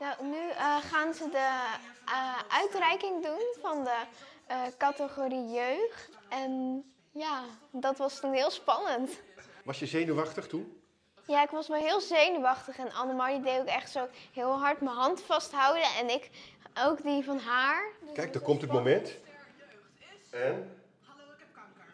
[0.00, 1.68] Nou, nu eh, gaan ze de
[2.06, 3.96] eh, uitreiking doen van de
[4.46, 6.08] eh, categorie jeugd.
[6.28, 9.10] En ja, dat was toen heel spannend.
[9.64, 10.82] Was je zenuwachtig toen?
[11.26, 14.96] Ja, ik was me heel zenuwachtig en Annemarie deed ook echt zo heel hard mijn
[14.96, 15.82] hand vasthouden.
[15.82, 16.30] En ik
[16.84, 17.82] ook die van haar.
[18.00, 19.14] Dus Kijk, daar komt het moment.
[20.30, 20.80] En?
[21.04, 21.84] Hallo, ik heb kanker.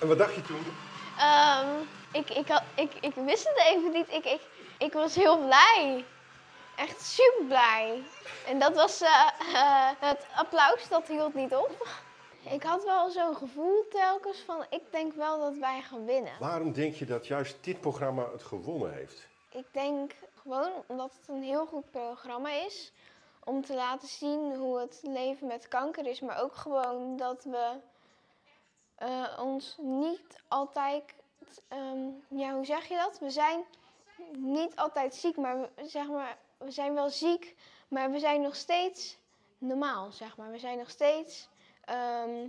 [0.00, 0.64] En wat dacht je toen?
[1.18, 1.68] Ehm,
[2.12, 4.08] ik, ik, had, ik, ik wist het even niet.
[4.08, 4.40] Ik, ik,
[4.80, 6.04] ik was heel blij.
[6.76, 8.02] Echt super blij.
[8.46, 11.88] En dat was eh, eh, het applaus, dat hield niet op.
[12.50, 16.32] Ik had wel zo'n gevoel telkens van, ik denk wel dat wij gaan winnen.
[16.38, 19.28] Waarom denk je dat juist dit programma het gewonnen heeft?
[19.50, 20.12] Ik denk
[20.42, 22.92] gewoon omdat het een heel goed programma is.
[23.44, 26.20] Om te laten zien hoe het leven met kanker is.
[26.20, 27.72] Maar ook gewoon dat we
[28.94, 31.02] eh, ons niet altijd.
[31.68, 33.18] ehm, ja, hoe zeg je dat?
[33.18, 33.64] We zijn
[34.36, 37.56] niet altijd ziek, maar, we- zeg maar we zijn wel ziek.
[37.88, 39.18] Maar we zijn nog steeds
[39.58, 40.50] normaal, zeg maar.
[40.50, 41.48] We zijn nog steeds
[41.84, 42.48] ehm,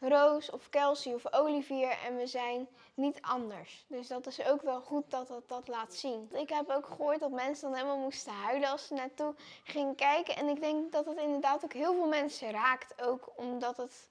[0.00, 1.90] Roos of Kelsey of Olivier.
[2.06, 3.84] En we zijn niet anders.
[3.88, 6.28] Dus dat is ook wel goed dat het dat laat zien.
[6.32, 9.34] Ik heb ook gehoord dat mensen dan helemaal moesten huilen als ze naartoe
[9.64, 10.36] gingen kijken.
[10.36, 13.02] En ik denk dat het inderdaad ook heel veel mensen raakt.
[13.02, 14.06] Ook omdat het.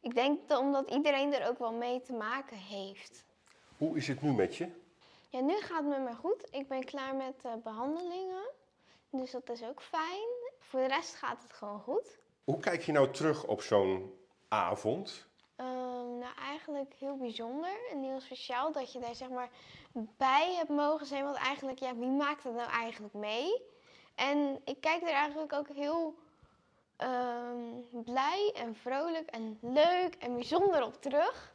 [0.00, 3.24] Ik denk dat omdat iedereen er ook wel mee te maken heeft.
[3.78, 4.68] Hoe is het nu met je?
[5.28, 6.48] Ja, nu gaat het met me goed.
[6.50, 8.50] Ik ben klaar met eh, behandelingen.
[9.10, 10.28] Dus dat is ook fijn.
[10.58, 12.18] Voor de rest gaat het gewoon goed.
[12.44, 14.14] Hoe kijk je nou terug op zo'n
[14.48, 15.26] avond?
[15.56, 19.50] Ehm, nou, eigenlijk heel bijzonder en heel speciaal dat je daar zeg maar
[20.16, 21.24] bij hebt mogen zijn.
[21.24, 23.62] Want eigenlijk, ja, wie maakt het nou eigenlijk mee?
[24.14, 26.14] En ik kijk er eigenlijk ook heel
[26.96, 27.58] ehm,
[27.90, 31.54] blij en vrolijk en leuk en bijzonder op terug.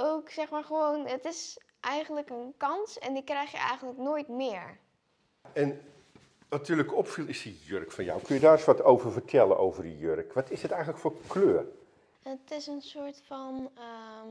[0.00, 4.28] Ook zeg maar gewoon, het is eigenlijk een kans en die krijg je eigenlijk nooit
[4.28, 4.78] meer.
[5.52, 5.80] En
[6.48, 8.22] wat natuurlijk opviel is die jurk van jou.
[8.22, 10.32] Kun je daar eens wat over vertellen, over die jurk?
[10.32, 11.66] Wat is het eigenlijk voor kleur?
[12.22, 14.28] Het is een soort van, ehm,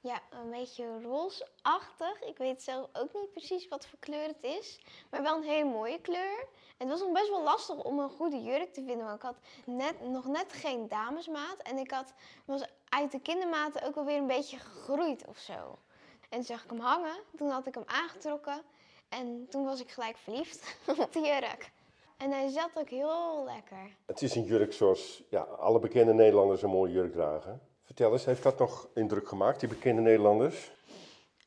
[0.00, 2.22] ja, een beetje roosachtig.
[2.22, 4.80] Ik weet zelf ook niet precies wat voor kleur het is,
[5.10, 6.46] maar wel een hele mooie kleur.
[6.76, 9.38] Het was nog best wel lastig om een goede jurk te vinden, want ik had
[9.64, 11.58] net, nog net geen damesmaat.
[11.62, 12.14] En ik had,
[12.44, 15.78] was uit de kindermaten ook alweer een beetje gegroeid of zo.
[16.20, 18.62] En toen zag ik hem hangen, toen had ik hem aangetrokken
[19.08, 21.70] en toen was ik gelijk verliefd op die jurk.
[22.16, 23.96] En hij zat ook heel lekker.
[24.06, 27.60] Het is een jurk zoals ja, alle bekende Nederlanders een mooie jurk dragen.
[27.82, 30.70] Vertel eens, heeft dat nog indruk gemaakt, die bekende Nederlanders?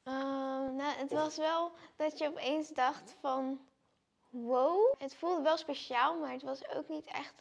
[0.04, 3.60] Ehm, nou, het was wel dat je opeens dacht van
[4.30, 4.94] wow.
[4.98, 7.34] Het voelde wel speciaal, maar het was ook niet echt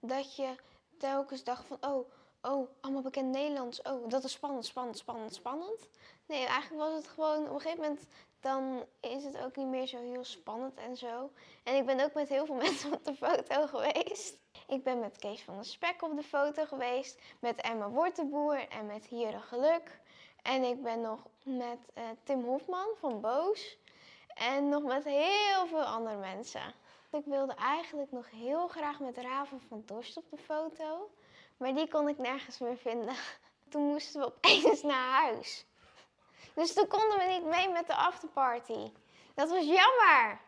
[0.00, 0.54] dat je
[0.98, 2.10] telkens dacht van oh,
[2.44, 3.82] oh, allemaal bekend Nederlands.
[3.82, 5.88] Oh, dat is spannend, spannend, spannend, spannend.
[6.26, 8.06] Nee, eigenlijk was het gewoon op een gegeven moment
[8.44, 11.30] dan is het ook niet meer zo heel spannend en zo.
[11.62, 14.38] En ik ben ook met heel veel mensen op de foto geweest.
[14.66, 18.86] Ik ben met Kees van der Spek op de foto geweest, met Emma Wortenboer en
[18.86, 20.00] met Hiere Geluk.
[20.42, 23.78] En ik ben nog met eh, Tim Hofman van Boos.
[24.34, 26.74] En nog met heel veel andere mensen.
[27.10, 31.10] Ik wilde eigenlijk nog heel graag met Raven van Dorst op de foto.
[31.56, 33.14] Maar die kon ik nergens meer vinden.
[33.70, 35.66] Toen moesten we opeens naar huis.
[36.54, 38.92] Dus toen konden we niet mee met de afterparty.
[39.34, 40.40] Dat was jammer.